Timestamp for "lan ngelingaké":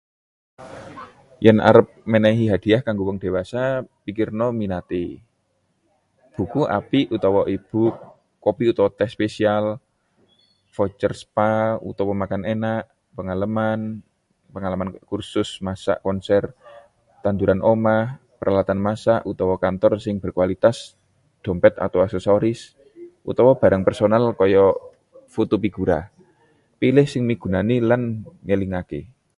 27.89-29.01